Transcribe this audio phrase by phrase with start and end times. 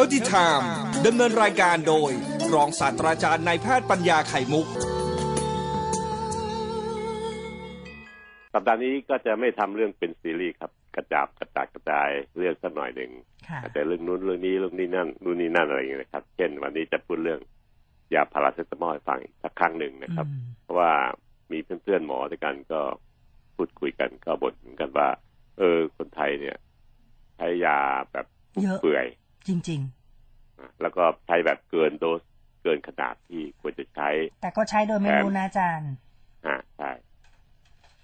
[0.00, 0.64] Healthy Time
[1.06, 2.10] ดำเนินรายการโดย
[2.54, 4.66] รองศาสตราจารย์นายแพทย์ปัญญาไข่มุก
[8.54, 13.10] สัปดาห์นี้ก็จะไม่ทำเรื่องเป็นซีรีส์ครับ กระจับกระจายกระจายเรื่องสักหน่อยหนึ่ง
[13.48, 17.40] ค่ะอาจจะเรื่องนู้นเรื่องนี้เรื่องนี้นั่นนู่นนี่นั่นอะไรอย่างเงี้ยนะครับ เช่น วันนี้จะพูดเรื่อง
[18.14, 20.92] ยาพาราเซตามอลให้ฟังอีกสักครั้งหนึ่งนะครับ อืม เพราะว่า
[21.52, 22.80] มีเพื่อนๆหมอด้วยกันก็
[23.56, 25.08] พูดคุยกันก็บ่นเหมือนกันว่า
[25.58, 26.56] เออคนไทยเนี่ย
[27.36, 27.78] ใช้ยา
[28.12, 29.06] แบบฟุ่มเยอะเปื่อย
[29.48, 29.97] จริงนะ
[30.82, 32.22] แล้วก็ใช้แบบเกินโดส
[32.62, 35.92] เกินขนาดที่ควรจะใช้ๆแต่ก็ใช้โดยไม่รู้นะอาจารย์
[36.46, 36.90] อ่าใช่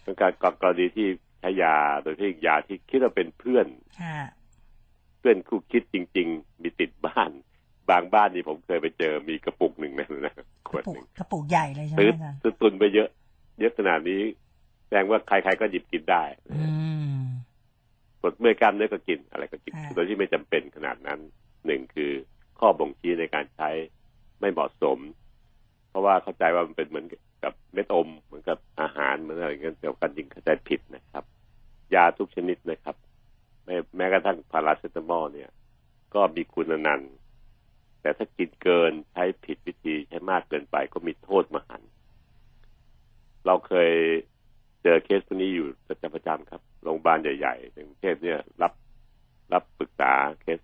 [0.03, 1.07] เป็นการกรณีที่
[1.41, 3.67] ใช้ยาโดยที่ยาที่คิดว่าเป็นเพื่อน
[4.03, 4.19] ค่ะ
[5.19, 7.31] เพื่อนคู่คิดจริง ๆ มีติดบ้าน
[7.91, 10.35] บางบ้านนี่ผมเคยไปเจอมีกระปุกหนึ่งนะนะ
[10.69, 13.09] ขกวระดปุหกนึ่งกระปุกใหญ่เลยใช่ไหมซื้ออาจารย์ซื้อตุนไปเยอะ
[13.61, 14.23] เยอะขนาดนี้
[14.87, 16.59] แสดงว่าใครๆก็หยิบกินได้อื
[17.17, 17.19] ม
[18.21, 21.21] ปวดเมื่อยกล้ามเนื้อก็กินอะไรก็กินอ่าโดยที่ไม่จำเป็นขนาดนั้น
[21.67, 22.13] หนึ่งคือ
[22.59, 23.71] ข้อบ่งชี้ในการใช้
[24.41, 24.99] ไม่เหมาะสม
[25.89, 27.07] เพราะว่าเข้าใจว่ามันเป็นเหมือน
[27.45, 31.25] กับเม็ดอม เหมือนกับอาหารเหมือนอะไรเงี้ยแต่ว่าการจริงเข้าใจผิดนะครับ
[31.95, 32.97] ยาทุกชนิดนะครับ
[33.65, 35.51] แม้แม้กระทั่งพาราเซตามอลเนี่ย
[36.15, 37.13] ก็มีคุณอนันต์
[38.01, 41.83] แต่ถ้ากินเกินใช้ผิดวิธีใช้มากเกินไปก็มีโทษมหัน
[43.47, 43.91] เราเคย
[44.83, 48.73] เจอเคสพวกนี้อยู่ประจำประจำครับโรงพยาบาลใหญ่ๆในกรุงเทพเนี่ย รับ
[49.53, 50.59] รับปรึกษาเคส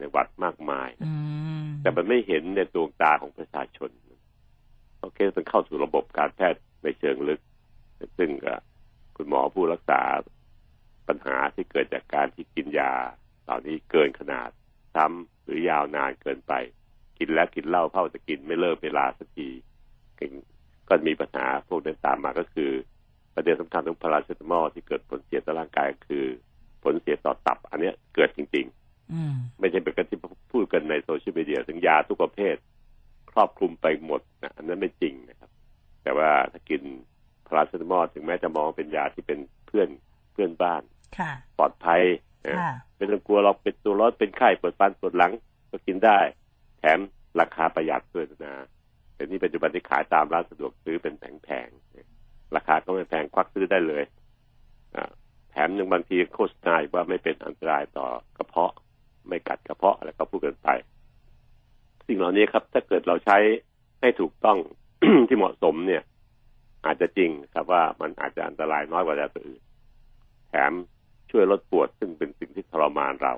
[0.00, 1.12] วกนี้จากตามต่างจังหวัดมากมายอื
[1.64, 3.90] มแต่มันไม่เห็นในดวงตาของประชาชน
[4.96, 7.40] เพราะเคสมันเข้าสู่ระบบการแพทย์ในเชิงลึก
[8.18, 8.60] ซึ่งเอ่อ
[9.16, 10.00] คุณหมอผู้รักษา
[11.08, 12.92] ปัญหาที่เกิดจากการที่กินยา
[13.44, 14.50] เหล่านี้เกินขนาด
[14.94, 16.52] ซ้ำหรือยาวนานเกินไป
[17.18, 19.48] กินแล้วกินเหล้าเข้าจะกินไม่เลิกเวลาสักที
[20.88, 22.70] ก็มีปัญหาพวกนั้นตามมาก็คือ
[23.34, 26.24] ประเด็นสำคัญของพาราเซตามอลที่เกิดผลเสียต่อร่างกายก็คือ
[26.84, 27.57] ผลเสียต่อตับ
[30.78, 32.56] กันในโซเชียลมีเดียถึงยาทุกประเภท
[33.32, 35.50] ครอบคลุมไปหมดนะอันนั้นไม่จริงนะครับ
[36.02, 36.82] แต่ว่าถ้ากิน
[37.46, 39.88] พาราเซตามอลถึงแม้จะมองเป็นยาที่เป็นเพื่อน
[40.32, 40.82] เพื่อนบ้าน
[41.18, 42.02] ค่ะปลอดภัย
[42.46, 45.32] นะค่ะไม่ต้องกลัวเราเป็นตัวร้อนเป็นไข้ปวดฟันปวดหลัง
[45.70, 46.18] ก็กินได้
[46.78, 46.98] แถม
[47.40, 48.54] ราคาประหยัดด้วยนะ
[49.14, 54.04] แต่นี่ปัจจุบันที่ขายตามร้านสะดวกซื้อเป็นแผงๆราคาก็ไม่แพงควักซื้อได้เลย
[54.94, 55.10] อ่า
[55.50, 58.06] แถมยังบางทีโฆษณาอีกว่าไม่เป็นอันตรายต่อ
[58.36, 58.72] กระเพาะ
[59.28, 60.68] ไม่กัดกระเพาะอะไรก็พูดกันไป
[62.06, 63.38] สิ่งเหล่านี้ครับ ถ้าเกิดเราใช้
[64.00, 64.58] ให้ถูกต้อง
[65.28, 66.02] ที่เหมาะสมเนี่ย
[66.84, 69.62] อาจจะจริงครับว่ามันอาจจะอันตรายน้อยกว่ายาตัวอื่น
[70.48, 70.72] แถม
[71.30, 73.34] ช่วยลดปวดซึ่งเป็นสิ่งที่ทรมานเรา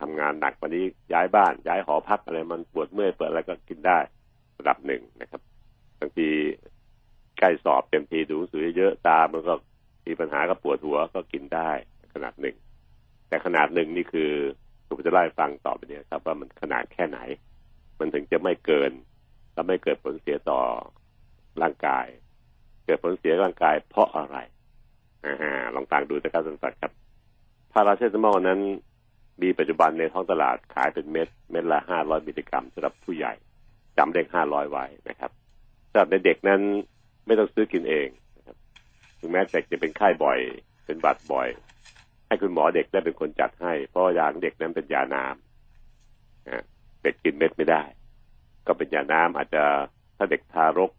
[0.00, 3.98] ทำงานหนักกว่านี้ย้ายบ้าน ย้ายหอพักอะไรมันปวดเมื่อยเปิดอะไรก็กินได้
[4.58, 5.40] ระดับหนึ่งนะครับ
[6.00, 6.28] บางที
[7.38, 9.54] ใกล้สอบเต็มทีดูหนังสือเยอะตามันก็
[10.06, 11.70] มีปัญหาก็ปวดหัวก็กินได้
[12.12, 12.56] ขนาดหนึ่ง
[13.28, 14.30] แต่ขนาดหนึ่งนี่คือ
[14.88, 17.18] ผมจะเล่าให้ฟังต่อไปเนี่ยครับ ว่ามันขนาดแค่ไหน
[17.98, 18.92] มันถึงจะไม่เกิน
[19.54, 20.60] และไม่เกิดผลเสียต่อ
[21.62, 22.06] ร่างกาย
[22.84, 24.36] เกิดผลเสียร่างกายเพราะอะไร
[25.24, 26.92] อ่าลองฟังดูนะครับท่านผู้ชมครับ
[27.72, 28.60] พาราเซตามอลนั้น
[29.42, 33.32] มีปัจจุบันในท้องตลาดขายเป็นเม็ดเม็ดละห้าร้อยมิลลิกรัมสำหรับผู้ใหญ่
[33.96, 35.30] จำเลขห้าร้อยไว้นะครับ
[35.90, 36.60] สำหรับในเด็กนั้น
[37.26, 38.56] ไม่ต้องซื้อกินเองนะครับ
[39.20, 40.38] ถึงแม้เด็กจะเป็นไข้บ่อย
[40.84, 41.48] เป็นบัดบ่อย
[42.26, 47.82] ให้คุณหมอเด็กได้เป็นคนจัดให้ เพราะยาของเด็กนั้นเป็นยาน้ำเด็กกินเม็ดไม่ได้
[48.66, 49.62] ก็เป็นยาน้ำอาจจะ
[50.16, 50.90] ถ้าเด็กทารก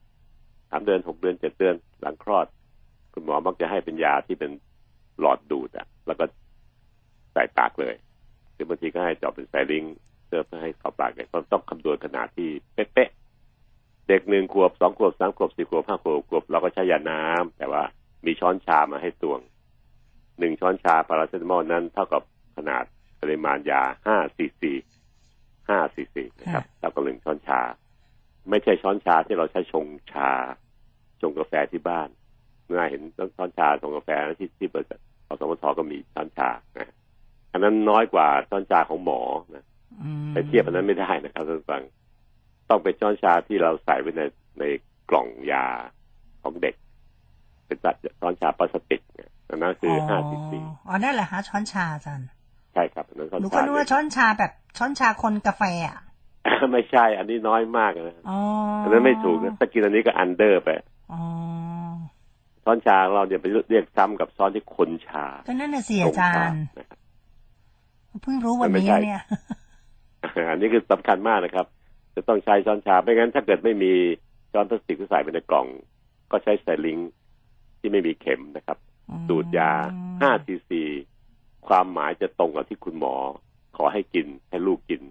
[0.69, 2.45] สามเดือนหกเดือนเจ็ดเดือนหลังคลอด
[3.13, 4.51] คุณหมอมักจะให้เป็นยาที่เป็น
[5.19, 6.25] หลอดดูดอะแล้วก็
[7.33, 7.95] ใส่ปากเลย
[8.53, 9.83] หรือบางทีก็ให้เจาะเป็นสายลิง
[10.25, 13.09] เพื่อให้เข้าปากเลยต้องต้องคำนวณขนาดที่เป๊ะ
[14.09, 17.83] เด็กหนึ่งขวบสองขวบสามขวบสี่ขวบห้าขวบขวบเราก็ใช้ยาน้ำแต่ว่า
[18.25, 19.39] มีช้อนชามาให้ตวง
[20.39, 22.21] หนึ่งช้อนชาพาราเซตามอลนั้นเท่ากับ
[22.57, 22.83] ขนาด
[23.21, 24.73] ปริมาณยาห้าซีซี
[25.69, 27.61] ห้าซีซีนะครับเท่ากับหนึ่งช้อนชา
[28.49, 30.31] ไม่ใช่ช้อนชาที่เราใช้ชงชา
[31.21, 32.09] ชงกาแฟที่บ้าน
[32.65, 33.01] เมื่อเห็น
[33.37, 34.09] ช้อนชาชงกาแฟ
[34.39, 34.85] ที่ที่เปิด
[35.27, 36.93] อสมทก็มีช้อนชานะ
[37.51, 39.21] อันนั้นน้อยกว่าช้อนชาของหมอ
[39.55, 39.65] นะ
[40.01, 41.83] อืมไปเทียบอันนั้นไม่ได้นะครับท่านผู้ฟัง
[42.69, 44.21] ต้องเป็นช้อนชาที่เราใส่ไว้ใน
[44.59, 44.63] ใน
[45.09, 45.65] กล่องยา
[46.43, 46.75] ของเด็ก
[47.65, 52.27] เป็นตัดช้อนชาพลาสติกเนี่ย อันนั้นคือห้าซีซีอ๋อนั่นแหละฮะช้อนชาอาจารย์
[52.73, 55.99] ใช่ครับอันนั้นช้อนหนูชาก็นึกว่าช้อนชาแบบช้อนชาคนกาแฟอะ
[56.71, 58.37] ไม่ใช่ อันนี้น้อยมากนะอ๋อ
[58.83, 60.69] อัอันนั้นไม่ถูกนะถ้ากินอันนี้ก็อันเดอร์ไป
[61.11, 61.21] อ๋อ
[62.63, 66.99] ช้อนชาของเราเนี่ยไปเรียกซ้ำกับช้อนที่คนชาก็นั่นน่ะสิอาจารย์นะครับ
[68.23, 69.23] เพิ่งรู้วันนี้มันไม่ใช่เนี่ย
[70.51, 71.65] อันนี้คือสำคัญมากนะครับ
[72.15, 73.91] จะต้องใช้ช้อนชาไม่งั้นถ้าเกิดไม่มี
[74.53, 75.67] ช้อนพลาสติกที่ใส่ไปในกล่อง
[76.31, 77.09] ก็ใช้ syringe
[77.79, 78.77] ที่ไม่มีเข็มนะครับ
[79.29, 79.71] ดูดยา
[80.11, 80.83] 5ซีซี
[81.67, 83.15] ความหมายจะตรงกับที่คุณหมอ
[83.77, 85.01] ขอให้กินให้ลูกกิน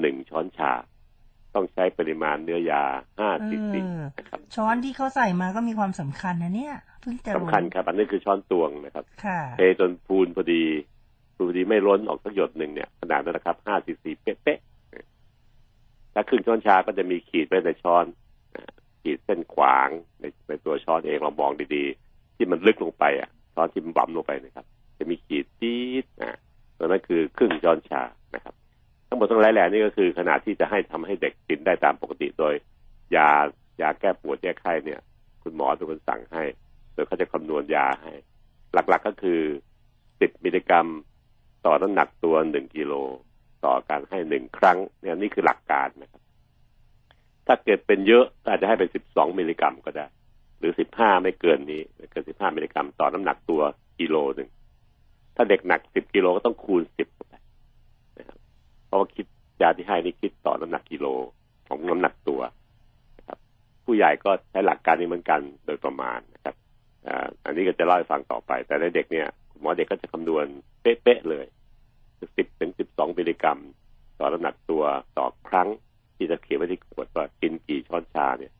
[0.00, 0.72] หนึ่งช้อนชา
[1.54, 2.82] ต้องใช้ปริมาณเนื้อยา
[3.18, 3.86] ห้าเอซีซีอ
[4.18, 10.64] นะครับ ช้อนที่เขาใส่มาก็มีความสำคัญนะเนี่ยเพิ่งจะรู้สำคัญครับ อันนี้คือช้อนตวงนะครับค่ะเทจนพูนพอดี
[11.34, 18.04] พูนพอดีไม่ล้นออกสักหยดหนึ่งเนี่ยขนาดนั้นนะครับห้าซีซีเป๊ะๆถ้าครึ่งช้อนชาก็จะมีขีดไว้ในช้อน
[18.56, 18.64] นะ
[19.02, 19.88] ขีดเส้นขวาง
[20.20, 24.66] ในในตัวช้อนเองเรามองดีๆ ที่มันลึกลงไปอะ ช้อนที่มันบั่มลงไปนะครับ
[24.98, 26.38] จะมีขีดจี๊ดนะ
[26.78, 28.02] ตัวนั้นคือครึ่งช้อนชา
[28.34, 28.54] นะครับ
[29.08, 32.54] ทั้งหมดทั้งหลายแหล่นี่ก็คือขนาดที่จะให้ทำให้เด็กกินได้ตามปกติโดย
[33.16, 33.30] ยา
[33.80, 35.00] ยาแก้ปวดแก้ไข้เนี่ย
[35.42, 36.44] คุณหมอเป็นคนสั่งให้
[36.94, 38.12] โดยเขาจะคำนวณยาให้
[38.72, 39.40] หลักๆก็คือ
[39.92, 40.86] 10มิลลิกรัม
[41.66, 42.92] ต่อน้ำหนักตัวหนึ่งกิโล
[43.64, 46.22] ต่อการให้หนึ่งครั้ง เนี่ยนี่คือหลักการนะครับ
[47.46, 50.06] ถ้าเกิดเป็นเยอะอาจจะให้เป็น12มิลลิกรัมก็ได้
[50.62, 53.62] หรือ15ไม่เกินนี้ไม่เกิน15มิลลิกรัมต่อน้ำหนักตัว
[54.00, 54.48] กิโลหนึ่ง
[55.36, 57.34] ถ้าเด็กหนัก10กิโลก็ต้องคูณ10เข้าไป
[58.18, 58.38] นะครับ
[58.86, 59.26] เพราะว่าคิด
[59.60, 61.06] ยาที่ให้นี่คิดต่อน้ำหนักกิโล
[61.68, 62.40] ของน้ำหนักตัว
[63.18, 63.38] นะครับ
[63.84, 66.54] ผู้ใหญ่ก็ใช้หลักการนี้เหมือนกันโดยประมาณนะครับ
[67.44, 70.46] อันนี้ก็จะเล่าให้ฟังต่อไป แต่ในเด็กเนี่ยคุณหมอเด็กก็จะคำนวณ
[70.82, 71.46] เป๊ะๆเลย
[72.36, 73.58] สิบถึงสิบสองมิลลิกรัม
[74.20, 74.82] ต่อน้ำหนักตัว
[75.18, 75.68] ต่อครั้ง
[76.16, 78.52] ที่จะเขียนไว้ที่ขวดว่ากินกี่ช้อนชาเนี่ย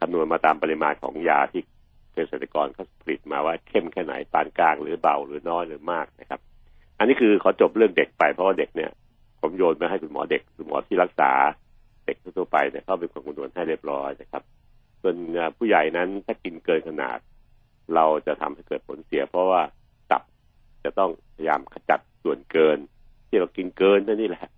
[0.00, 1.62] คำนวณมาตามปริมาณของยาที่
[2.14, 6.40] เกษตรกรเขาผลิตมาว่าเข้มแค่ไหนปานกลางหรือเบาหรือน้อยหรือมากนะครับ
[6.98, 8.90] อันนี้คือขอจบเรื่องเด็กไปเพราะว่าเด็กเนี่ย
[9.40, 11.30] ผมโยนไปให้คุณหมอเด็กคุณหมอที่รักษา
[12.04, 14.42] เด็กทั่วไปเนี่ยเขาเป็นคนคำนวณให้เรียบร้อยนะครับ
[15.02, 15.16] ส่วน
[15.56, 17.18] ผู้ใหญ่นั้นถ้ากินเกินขนาด
[17.94, 19.62] เราจะทำให้เกิดผลเสีย เพราะว่า
[20.10, 20.22] ตับ
[20.84, 22.78] จะต้องพยายามขจัดส่วนเกิน
[23.28, 24.48] ที่เรากินเกินนั่นนี่แหละ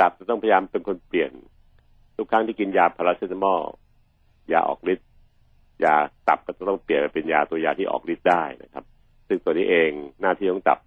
[0.00, 1.30] ตับจะต้องพยายามเป็นคนเปลี่ยน
[2.16, 3.62] ทุกครั้งที่กินยาพาราเซตามอล
[4.52, 5.08] ยาออกฤทธิ์
[5.84, 5.94] ยา
[6.28, 8.84] ตับก็จะต้องเปลี่ยนไปเป็นยาตัวยาที่ออกฤทธิ์ได้นะครับ
[9.28, 9.90] ซึ่งตัวนี้เอง
[10.20, 10.78] หน้าที่ของตับ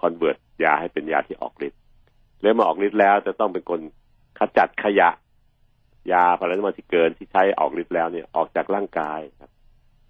[0.00, 1.80] คอนเวิร์ตยาให้เป็นยาที่ออกฤทธิ์
[2.42, 3.80] แล้วมาออกฤทธิ์แล้วจะต้องเป็นคน
[4.38, 5.10] ขจัดขยะ
[6.12, 9.52] ยาพาราเซตามอลที่เกินที่ใช้ออกฤทธิ์แล้วเนี่ยออกจากร่างกายครับ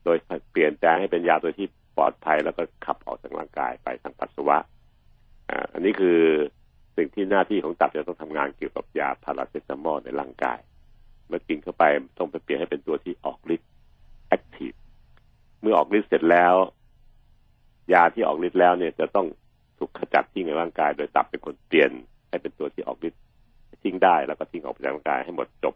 [0.05, 0.17] โดย
[0.50, 1.67] เปลี่ยนแปลงให้เป็นยาตัวที่
[1.97, 4.59] ปลอดภัยแล้วก็ขับออกจากร่างกายไปทางปัสสาวะ
[5.73, 6.20] อันนี้คือ
[6.97, 10.59] สิ่งที่หน้าที่ของตับจะต้องทำงานเกี่ยวกับยาพาราเซตามอลในร่างกาย
[11.29, 11.85] เมื่อกินเข้าไป
[12.19, 13.69] ต้องไปเปลี่ยนให้เป็นตัวที่ออกฤทธิ์
[14.29, 14.73] แอคทีฟ
[15.61, 16.55] เมื่อออกฤทธิ์เสร็จแล้ว
[17.93, 19.26] ยาที่ออกฤทธิ์แล้วเนี่ยจะต้อง
[19.79, 21.91] ถูกขจัดทิ้งในร่างกาย โดยตับเป็นคนเปลี่ยน
[22.29, 23.21] ให้เป็นตัวที่ออกฤทธิ์
[23.85, 25.75] ทิ้งได้แล้วก็ทิ้งออกจากร่างกายให้หมดจบ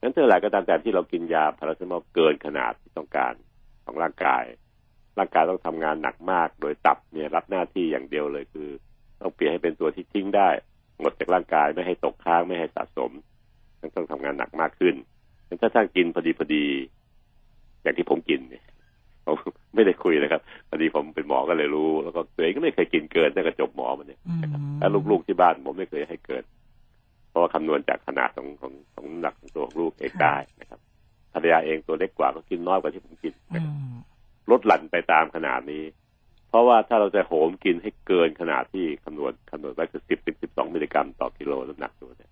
[0.00, 3.34] นั้นเท่าไหร่ก็ตามแต่ที่เรากินยาพาราเซตามอลเกินขนาดที่ต้องการ
[3.84, 4.44] ของร่างกาย
[5.18, 8.68] ร่างกายต้องทำงานหนักมาก โดยตับเนี่ยรับหน้าที่อย่างเดียวเลยคือ
[9.20, 10.48] ต้องเปลี่ยนให้เป็นตัวที่ทิ้งได้
[11.00, 13.10] หมดจากร่างกายไม่ให้ตกค้างไม่ให้สะสม
[13.96, 14.94] ต้องทำงานหนักมากขึ้น
[15.62, 16.64] ถ้าท่านกินพอดีพอดี
[17.82, 18.64] อย่างที่ผมกินเนี่ย
[19.26, 19.36] ผม
[19.74, 24.40] ไม่ได้คุยนะครับพอดีผมเป็นหมอก็เลยรู้ แล้วก็ตัวเองก็ไม่เคยกินเกินตั้งแต่จบหมอมาเนี่ยอืม
[24.78, 26.44] แล้วลูกๆที่บ้านผมไม่เคยให้เกิน
[27.28, 30.80] เพราะว่าคำนวณจากขนาดของของของน้ำหนักของตัวของลูกเองได้นะครับ
[31.32, 33.60] ภรรยาเองตัวเล็กกว่าก็กินน้อยกว่าที่ผมกินอื
[33.92, 33.96] ม
[34.50, 35.84] ลดหลั่นไปตามขนาดนี้
[36.48, 42.30] เพราะว่าถ้าเราจะโหมกินให้เกินขนาดที่คำนวณคำนวณไว้คือสิบถึงสิบสองมิลลิกรัมต่อกิโลน้ำหนักตัวเนี่ย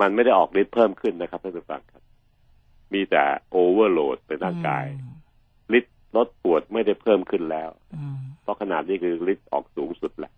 [0.00, 2.02] มันไม่ได้ออกฤทธิ์เพิ่มขึ้นนะครับท่านผู้ฟังครับ
[2.94, 4.86] มีแต่โอเวอร์โหลดในร่างกาย
[5.78, 10.32] ฤทธิ์ลดปวดไม่ได้เพิ่มขึ้นแล้วอืมเพราะขนาดนี้คือฤทธิ์ออกสูงสุดแหละ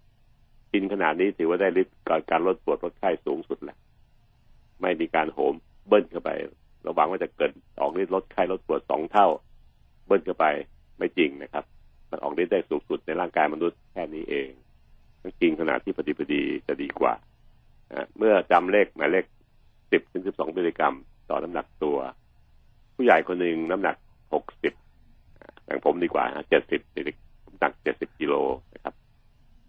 [0.73, 3.77] กินขนาดนี้ถือว่าได้ฤทธิ์การการลดปวดลดไข้สูงสุดแหละ
[4.81, 5.55] ไม่มีการโหม
[5.87, 6.31] เบิ้ลเข้าไป
[6.83, 9.27] เราหวังว่าจะเกิดออกฤทธิ์ลดไข้ลดปวดสองเท่า
[10.07, 10.47] เบิ้ลเข้าไป
[10.99, 11.65] ไม่จริงนะครับ
[12.11, 14.49] มันออกฤทธิ์ได้สูงสุดในร่างกายมนุษย์แค่นี้เอง
[15.23, 17.15] ต้องกินขนาดที่พอดีพอดีจะดีกว่า
[17.93, 19.25] อะเมื่อจำเลขหมายเลข
[19.93, 20.95] สิบถึงสิบสองมิลลิกรัม
[21.31, 21.99] ต่อน้ำหนักตัว
[22.95, 23.97] ผู้ใหญ่คนหนึ่งน้ำหนัก
[24.35, 24.73] หกสิบ
[25.65, 26.81] อย่างผมดีกว่าเจ็ดสิบ
[27.47, 28.35] น้ำหนักเจ็ดสิบกิโล
[28.75, 28.95] นะครับ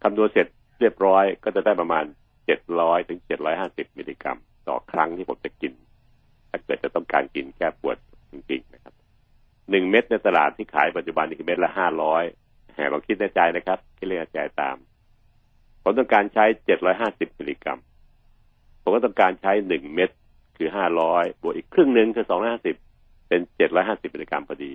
[0.04, 0.48] คำนวณเสร็จ
[0.80, 2.06] เรียบร้อยก็จะได้ประมาณ
[2.46, 4.38] เจ็ดร้อยถึงเจ็ดร้อยห้าสิบมิลลิกรัม
[4.68, 5.74] ต่อครั้งที่ผมจะกิน
[6.50, 7.98] ถ้าเกิดจะต้องการกินแก้ปวด
[8.32, 8.94] จริงๆนะครับ
[9.70, 12.24] หนึ่งเม็ดในตลาดที่ขายปัจจุบันนี่คือเม็ดละห้าร้อย
[12.74, 14.76] แหมลองคิดในใจนะครับคิดเลขในใจตาม
[15.84, 17.80] ผมต้องการใช้เจ็ดร้อยห้าสิบมิลลิกรัม
[18.84, 20.10] ผมก็ต้องการใช้หนึ่งเม็ด
[20.58, 22.76] คือห้าร้อยบวกอีกครึ่งหนึ่งคือสองร้อยห้าสิบ
[23.28, 24.74] เป็นเจ็ดร้อยห้าสิบมิลลิกรัมพอดี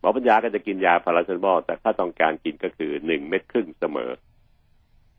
[0.00, 4.10] หมอปัญญาก็จะกินยาพาราเซตามอลแต่ถ้าต้องการกินก็คือหนึ่งเม็ดครึ่งเสมอ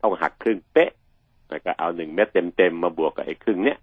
[0.01, 0.91] ต้องหักครึ่งเป๊ะ
[1.49, 3.77] แล้วก็เอาหนึ่งเม็ดเต็มๆมาบวกกับไอ้ครึ่งเนี้ย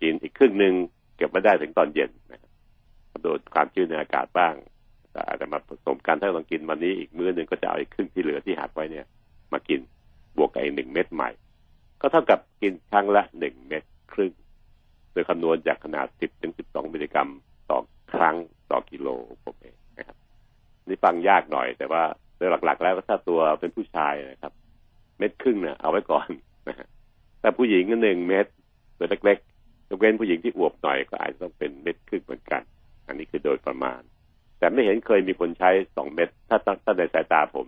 [0.00, 0.74] กินอีกครึ่งหนึ่ง
[1.16, 2.50] เก็บมาได้ถึงตอนเย็นนะครับ
[3.22, 4.54] โดนความชื้นในอากาศบ้าง
[5.12, 9.06] แต่อาจจะมาผสมกันถ้าเรากินวันนี้อีกมื้อหนึ่งก็จะเอาอีกครึ่งที่เหลือที่หักไว้เนี่ย
[9.52, 9.80] มากิน
[10.36, 11.30] บวกกับอีกหนึ่งเม็ดใหม่
[12.00, 14.32] ก็เท่ากับกินครั้งละหนึ่งเม็ดครึ่ง
[15.12, 17.30] โดยคำนวณจากขนาดสิบถึงสิบสองมิลลิกรัม
[17.70, 17.78] ต่อ
[18.12, 18.36] ครั้ง
[18.70, 19.08] ต่อกิโล
[19.44, 20.16] ผมเองนะครับ
[20.88, 22.02] นี่ฟังยากหน่อย แต่ว่า
[22.36, 24.52] โดยหลักๆ แล้วก็ถ้าตัวเป็นผู้ชายนะครับ
[25.18, 26.28] เม็ดครึ่งเนี่ยเอาไว้ก่อน
[26.68, 26.88] นะฮะ
[27.40, 28.46] แต่ผู้หญิงก็หนึ่งเม็ด
[28.98, 32.62] ตัวเล็กๆยกเว้นผู้หญิงที่อวบหน่อยก็อาจจะต้องเป็นเม็ดครึ่งเหมือนกัน
[33.06, 34.00] อันนี้คือโดยประมาณ
[34.58, 37.66] แต่ไม่เห็นเคยมีคนใช้สองเม็ดถ้าถ้าในสายตาผม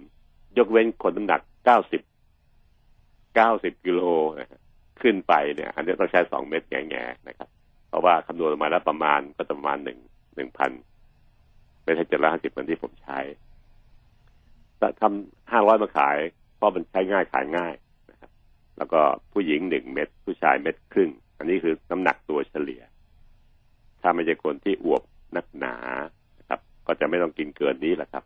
[0.59, 2.01] ยกเว้นคนน้ำหนักเก้าสิบ
[3.35, 4.01] เก้าสิบกิโล
[5.03, 7.49] ขึ้นไปเนี่ย อันนี้ต้องใช้สองเม็ดแง่ๆนะครับ
[7.89, 9.99] เพราะว่าคำนวณออกมาแล้วประมาณก็ประมาณหนึ่ง
[10.37, 10.71] หนึ่งพัน
[11.85, 13.21] ไม่ใช่เจ็ดร้อยห้าสิบเหมือนที่ผมใช้
[14.79, 16.17] แต่ทำห้าร้อยมาขาย
[16.57, 17.75] เพราะมันใช้ง่ายขายง่าย
[18.11, 18.31] นะครับ
[18.79, 19.01] แล้วก็
[19.33, 22.83] ผู้หญิงหนึ่งเม็ดผู้ชายเม็ดครึ่ง อันนี้คือน้ำหนักตัวเฉลี่ย
[24.03, 25.03] ถ้าไม่ใช่คนที่อวบ
[25.37, 25.75] นักหนา
[26.39, 28.25] นะครับ ก็จะไม่ต้องกินเกินนี้แหละครับ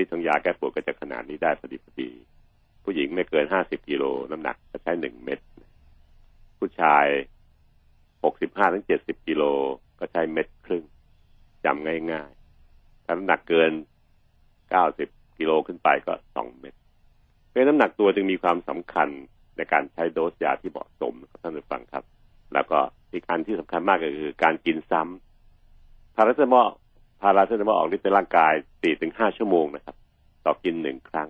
[0.00, 2.10] ฤทธิ์ของยาแก้ปวดก็จะขนาดนี้ได้พอดีพอดี
[2.84, 5.38] ผู้หญิงไม่เกินห้าสิบกิโลน้ำหนักก็ใช้หนึ่งเม็ด
[6.58, 7.06] ผู้ชาย
[8.24, 9.42] หกสิบห้าถึงเจ็ดสิบกิโล
[9.98, 10.84] ก็ใช้เม็ดครึ่ง
[11.64, 13.72] จำง่ายๆถ้าน้ำหนักเกิน
[14.70, 15.08] เก้าสิบ
[15.38, 16.74] กิโลขึ้นไปก็สองเม็ด
[17.48, 19.08] เพราะน้ำหนักตัวจึงมีความสำคัญ
[19.56, 22.04] ในการใช้โดสยาที่เหมาะสมครับท่านผู้ฟังครับ
[22.54, 22.78] แล้วก็
[23.12, 26.68] อีกอันที่สำคัญมากก็คือการกินซ้ำพาราเซตามอล
[27.20, 29.96] พาราเซตามอลออกฤทธิ์ในร่างกายสี่ถึงห้าชั่วโมงนะครับ
[30.44, 31.28] ต่อกินหนึ่งครั้ง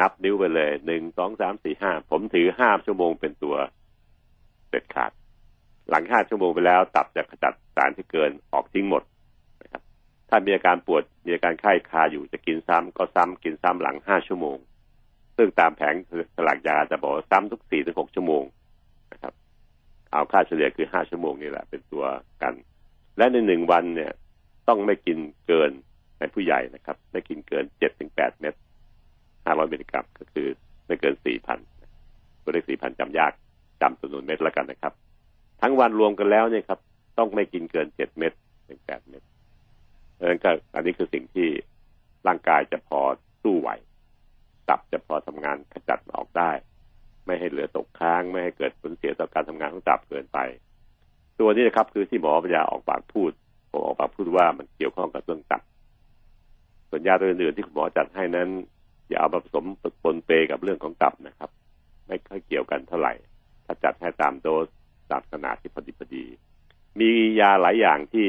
[0.00, 3.56] นับนิ้วไปเลยหนึ่งสองสามสี่ห้าผมถือห้าชั่วโมงเป็นตัว
[4.70, 5.12] เด็ดขาด
[5.88, 9.02] หลังห้าชั่วโมงไปแล้ว ตับจะขจัดสารที่เกินออกทิ้งหมด
[9.62, 9.82] นะครับ
[10.28, 14.56] ถ้ามีอาการปวดมีอาการไข้คาอยู่จะกินซ้ำก็ซ้ำกินซ้ำหลังห้าชั่วโมง
[15.36, 15.94] ซึ่งตามแผง
[16.36, 18.42] สลักยาจะบอกซ้ำทุกสี่ถึงหกชั่วโมง
[19.12, 19.34] นะครับ
[20.12, 22.04] เอาค่าเฉลี่ยคือห้าชั่วโมงนี่แหละ เป็นตัว
[22.42, 22.54] กัน
[23.18, 24.12] และในหนึ่งวันเนี่ย
[24.68, 25.70] ต้องไม่กินเกิน
[26.18, 28.54] ในผู้ใหญ่นะครับ ไม่กินเกินเจ็ดถึงแปดเม็ด
[29.44, 30.46] ห้าร้อยมิลลิกรัมก็คือ
[30.86, 31.58] ไม่เกินสี่พัน
[32.42, 33.32] ตัวเลขสี่พันจำยาก
[33.80, 34.92] จำจำนวนเม็ดแล้วกันนะครับ
[35.62, 36.78] ทั้งวันรวมกันแล้วเนี่ยครับ
[37.18, 38.32] ต้องไม่กินเกินเจ็ดเม็ด
[38.68, 39.22] ถึงแปดเม็ด
[40.14, 41.48] เพราะฉะนั้นก็อันนี้คือสิ่งที่
[42.26, 43.00] ร่างกายจะพอ
[43.42, 43.70] สู้ไหว
[44.68, 46.50] ตับจะพอทำงานขจัดออกได้
[47.26, 50.38] ไม่ให้เหลือตกค้าง ไม่ให้เกิดผลเสียต่อการทำงานของตับเกินไป
[51.40, 53.30] ตัวนี้นะครับ คือที่หมอปัญญาออกปากพูด
[53.70, 55.62] ผมออกปากพูดว่ามันเกี่ยวข้องกับเรื่องตับ
[56.88, 58.48] ส่วนยาตัวอื่นๆที่คุณหมอจัดให้นั้น
[59.08, 59.64] อย่าเอาผสม
[60.02, 61.50] ปนเปกับเรื่องของตับนะครับ
[62.08, 63.14] ไม่ค่อยเกี่ยวกันเท่าไหร่
[63.66, 64.66] ถ้าจัดให้ตามโดส
[65.10, 66.24] ตามขนาดที่พอดีพอดี
[67.00, 68.26] มียาหลายอย่างที่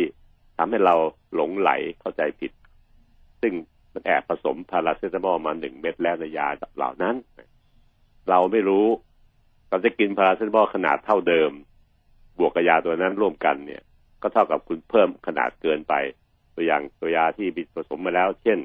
[0.57, 0.95] ทำให้เรา
[1.35, 2.51] หลงไหลเข้าใจผิด
[3.41, 3.53] ซึ่ง
[3.93, 7.15] มันแอบผสมพาราเซตามอลมาหนึ่งเม็ดแล้วในยาเหล่านั้น
[8.29, 8.87] เราไม่รู้
[9.69, 11.51] เราจะกินพาราเซตามอลขนาดเท่าเดิม
[12.37, 13.83] บวกกับยาตัวนั้นร่วมกันเนี่ย
[14.21, 15.93] ก็เท่ากับคุณเพิ่มขนาดเกินไป
[16.55, 18.59] ตัวอย่างตัวยาที่มีผสมมาแล้ว เช่น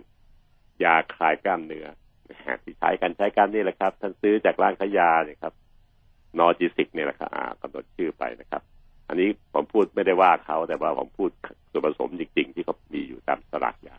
[0.84, 1.86] ยาคลายกล้ามเนื้อ
[2.64, 5.52] ที่ใช้กันใช้กันนี่แหละครับ ท่านซื้อจากร้านขายยาเนี่ยครับ
[6.38, 7.30] นอจิสิกเนี่ยแหละครับ
[7.62, 8.62] กำหนดชื่อไปนะครับ
[9.08, 11.30] อันนี้ผมพูดไม่ได้ว่าเขาแต่ว่าผมพูด
[11.70, 13.96] ส่วนผสมจริง ๆ ที่เขามีอยู่ตามสลากยา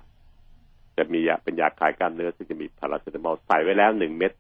[0.97, 4.31] จะมียาเป็นยาคลายกล้ามเนื้อซึ่งจะมีพาราเซตามอลใส่ไว้แล้วหนึ่งเม็ด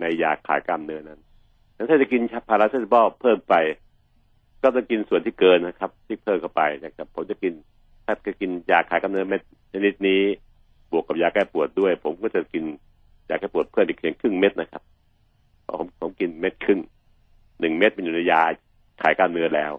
[0.00, 1.20] ในยาคลายกล้ามเนื้อนั้น
[1.90, 3.54] ถ้าจะกินพาราเซตามอลเพิ่มไป
[4.62, 7.52] ก็ต้องกินส่วนที่เกินนะครับ ที่เพิ่มเข้าไปนะครับผมจะกิน
[8.04, 9.40] ถ้าจะกินยาคลายกล้ามเนื้อเม็ด
[9.72, 10.22] ชนิดนี้
[10.90, 12.64] บวกกับยาแก้ปวดด้วย ผมก็จะกิน
[13.28, 14.82] ยาแก้ปวดเพิ่มอีกเพียงครึ่งเม็ดนะครับ
[15.68, 16.80] ผมผมกินเม็ดครึ่ง
[17.60, 18.42] หนึ่งเม็ดเป็นอยู่ในยา
[19.02, 19.72] ขายกล้ามเนื้อแล้ว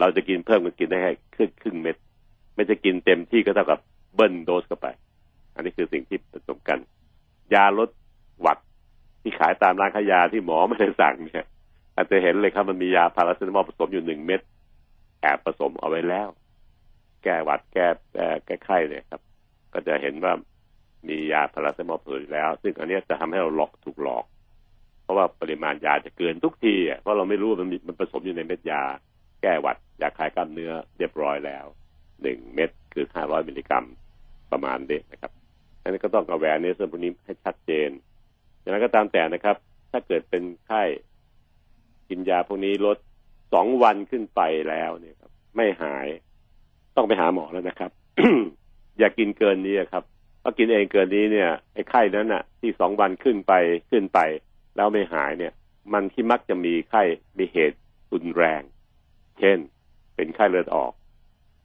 [0.00, 1.96] เราจะกินเพิ่มก็กินได้แค่ครึ่งครึ่งเม็ด
[2.54, 3.80] ไม่จะกินเต็มที่ก็เท่ากับ
[4.14, 4.88] เบิ้ลโดสเข้าไป
[5.54, 6.78] อันนี้คือสิ่งที่ผสมกัน
[7.54, 7.90] ยาลด
[8.40, 8.58] หวัด
[9.22, 11.46] ที่ขายตามร้านขายยาที่หมอไม่ได้สั่งเนี่ย
[11.94, 14.40] อาจจะเห็นเลยครับมันมียาพาราเซตามอลผสมอยู่หนึ่งเม็ด
[15.20, 16.28] แอบผสมเอาไว้แล้ว
[17.22, 17.86] แก้หวัดแก้
[18.46, 19.20] แก้ไข้เนี่ยครับ
[19.76, 20.32] ก็จะเห็นว่า
[21.08, 24.24] มียาพาราเซตามอลผสมอยแล้ว ซึ่งอันนี้จะทำให้เราหลอกถูกหลอก
[25.02, 28.82] เพราะว่าปริมาณยาจะเกินทุกทีเพราะเราไม่รู้มันมันผสมอยู่ในเม็ดยา
[29.42, 31.66] แก้หวัดยาคลายกล้ามเนื้อเรียบร้อยแล้ว
[32.22, 33.84] หนึ่งเม็ดคือห้าร้อยมิลลิกรัม
[34.52, 35.32] ประมาณนี้นะครับ
[35.82, 37.90] อันนี้ก็ต้องกระแวนในส่วนพวกนี้ให้ชัดเจน
[38.60, 39.56] อย่างนั้นก็ตามแต่นะครับ
[39.90, 40.82] ถ้าเกิดเป็นไข้
[42.08, 42.96] กินยาพวกนี้ลด
[43.52, 46.06] สองวันขึ้นไปแล้วเนี่ยครับ ไม่หาย
[46.96, 47.90] ต้องไปหาหมอแล้วนะครับ
[48.98, 50.04] อย่ากินเกินนี้ครับ
[50.40, 53.52] เพรากินเองเกินนี้เนี่ยไอ้ไข้นั้นน่ะ ที่สองวันขึ้นไป
[53.90, 54.20] ขึ้นไป
[54.76, 55.52] แล้วไม่หายเนี่ย
[55.92, 57.02] มันที่มักจะมีไข้
[57.38, 57.78] มีเหตุ
[58.12, 58.62] รุนแรง
[59.38, 59.58] เช่น
[60.14, 60.92] เป็นไข้เลือดออก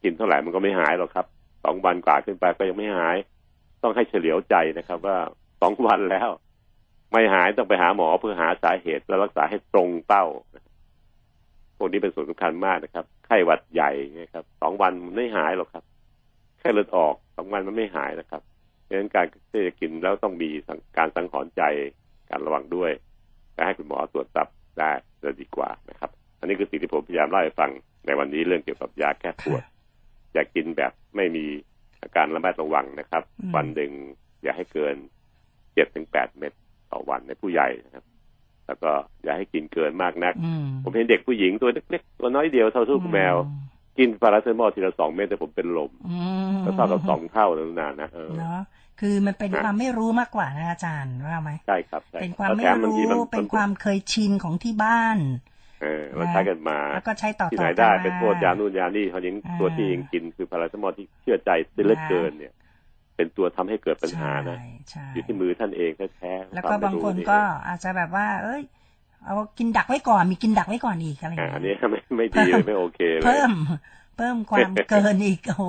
[0.04, 1.26] กินเท่าไหร่มันก็ไม่หายหรอกครับ
[1.64, 3.18] สองวันกว่าขึ้นไปก็ยังไม่หาย
[3.84, 5.18] ต้องให้เฉลียวใจนะครับ ว่า
[5.62, 6.30] สองวันแล้ว
[7.12, 10.26] ไม่หายต้องไปหาหมอเพื่อหาสาเหตุแล้วรักษาให้ตรงเป้า
[11.78, 15.84] พวกนี้เป็นส่วนสำคัญมากนะครับ ไข้หวัดใหญ่นะครับสองวันไม่หายหรอกครับ
[16.62, 18.42] ไข้เลือดออกสองวันมันไม่หายนะครับ
[18.84, 20.50] เพราะฉะนั้นการที่จะกินแล้วต้องมี
[20.98, 21.64] การสังหรณ์ใจ
[22.30, 22.92] การระวังด้วย
[23.56, 24.48] การให้คุณหมอตรวจตับ
[24.80, 24.92] ได้
[25.22, 27.72] จะดีกว่านะครับ อันนี้คือสิ่งที่ผมพยายามเล่าให้ฟัง
[28.06, 29.64] ในวันนี้เรื่องเกี่ยวกับยาแก้ปวด
[30.34, 31.46] อย่ากินแบบไม่มี
[32.02, 33.92] อาการระมัดระวังนะครับอืมวันหนึ่ง
[34.44, 34.96] อย่าให้เกิน
[35.74, 36.54] เจ็ดถึงแปดเม็ด
[36.92, 38.06] ต่อวันในผู้ใหญ่นะครับ
[38.68, 38.92] แล้วก็
[39.24, 43.36] อย่าให้กินเกินมากนักอืมผมเห็นเด็กผู้หญิงตัวเล็กๆตัวน้อยเดียวเท่าลูกแมว
[43.98, 46.18] กินพาราเซตามอลทีละสองเม็ดแต่ผมเป็นลมอื
[46.54, 48.62] มก็เท่ากับสองเท่าแล้วนานนะเออ เนาะ
[49.00, 55.18] คือมันเป็นความไม่รู้มากกว่านะอาจารย์ว่าไหม ใช่ครับใช่เป็นความแล้ไม่แถบงทีรู้เป็นความเคยชินของที่บ้าน
[55.82, 62.54] เออเราใช้กันมา แล้วก็ใช้ต่อที่ต่ไหอนได้กัมา เป็นโทษยานู่นยานี่เขายังอ่า ตัวที่ยังกินคือพาราเซตามอลที่เชื่อใจได้เหลือเกินเนี่ย
[63.16, 68.62] เป็นตัวทำให้เกิดปัญหานะ ใช่ใช่อยู่ที่มือท่านเองแท้ๆแล้วก็วมไม่บางรู้คนก็อาจจะแบบว่า เอ้ย
[69.26, 73.52] เอากินดักไว้ก่อนมีกินดักไว้ก่อนอีกอะไรออ่าย่างอันเงี้นี้ยไม่ไม่ดีเลยไม่โอเคเลยเพิ่ม
[74.18, 75.64] เพิ่มความเกินอีกโอ้โห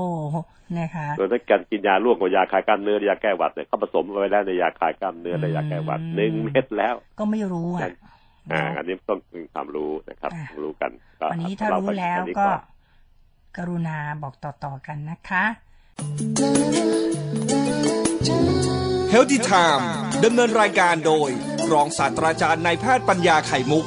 [0.78, 7.88] นะคะส่วนถ้าการกินยาร่วมกับยาคลายกล้ามเนื้อยาแก้หวัดเนี่ยเขาผสมไว้แล้วในยาคลายกล้ามเนื้อและยาแก้หวัดหนึ่งเม็ดแล้ว ก็ไม่รู้อะ
[8.52, 10.90] อ่าเนาะอันนี้ต้องมีความรู้นะครับอะรู้กัน
[11.20, 12.48] ก็วันนี้ถ้าเรู้แล้วอันนี้ก็
[13.56, 15.44] กรุณาบอกต่อๆกันนะคะ
[19.12, 19.84] Healthy Time
[20.24, 21.30] ดำเนินรายการโดย
[21.72, 23.86] รองศาสตราจารย์นายแพทย์ปัญญาไข่มุก